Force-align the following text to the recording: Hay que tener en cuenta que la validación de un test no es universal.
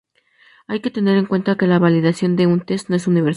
Hay 0.65 0.79
que 0.79 0.89
tener 0.89 1.15
en 1.19 1.27
cuenta 1.27 1.57
que 1.57 1.67
la 1.67 1.77
validación 1.77 2.35
de 2.35 2.47
un 2.47 2.61
test 2.61 2.89
no 2.89 2.95
es 2.95 3.05
universal. 3.05 3.29